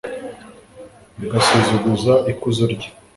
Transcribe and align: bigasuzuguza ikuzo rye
bigasuzuguza 1.19 2.13
ikuzo 2.31 2.63
rye 2.73 2.89